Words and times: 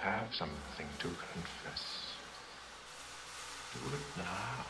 have 0.00 0.34
something 0.34 0.88
to 0.98 1.08
confess. 1.32 2.14
Do 3.74 3.94
it 3.94 4.18
now. 4.18 4.64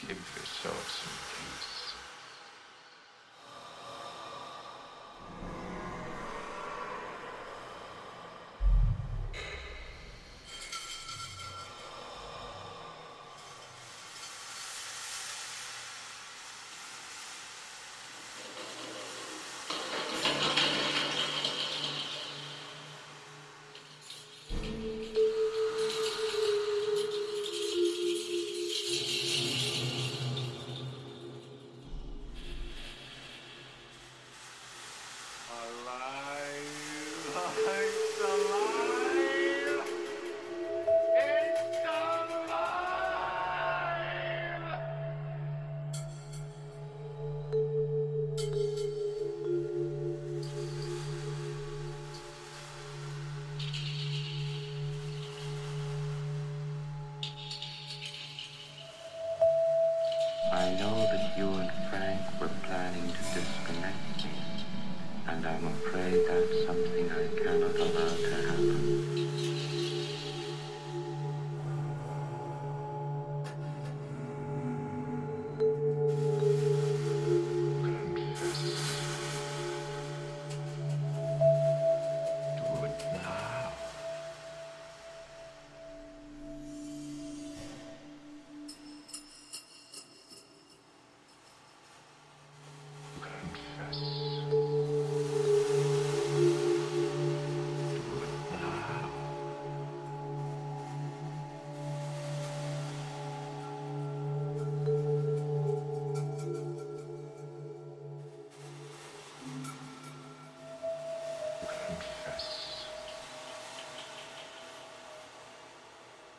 Give 0.00 0.18
yourself 0.36 0.82
some 0.90 1.37
I 60.68 60.74
know 60.74 60.96
that 61.00 61.38
you 61.38 61.48
and 61.54 61.70
Frank 61.88 62.20
were 62.38 62.50
planning 62.64 63.08
to 63.08 63.40
disconnect 63.40 64.22
me, 64.22 64.30
and 65.26 65.46
I'm 65.46 65.66
afraid 65.66 66.26
that's 66.28 66.66
something 66.66 67.10
I 67.10 67.26
cannot 67.42 67.74
allow 67.74 68.17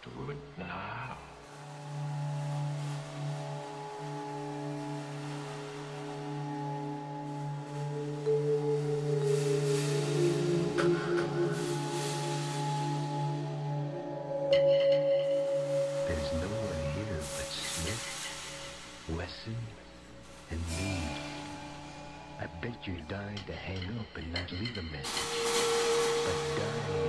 Do 0.01 0.31
it 0.31 0.37
now. 0.57 1.17
There's 16.07 16.31
no 16.33 16.47
one 16.47 16.81
here 16.95 17.19
but 17.19 17.49
Smith, 17.51 18.03
Wesson, 19.09 19.55
and 20.49 20.59
me. 20.77 21.09
I 22.39 22.45
bet 22.61 22.87
you 22.87 22.95
died 23.09 23.41
to 23.47 23.53
hang 23.53 23.83
up 23.99 24.15
and 24.15 24.31
not 24.31 24.49
leave 24.53 24.77
a 24.77 24.81
message. 24.81 25.39
But 26.23 26.37
dying 26.57 27.08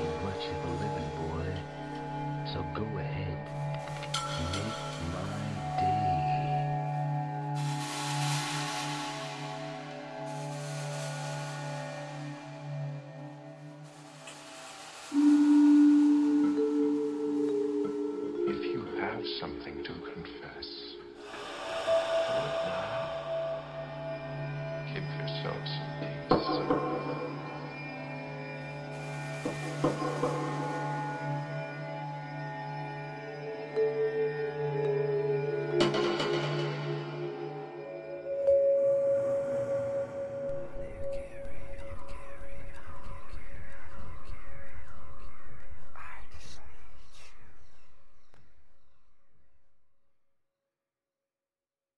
something 19.41 19.83
to 19.85 19.95
confess. 20.13 20.90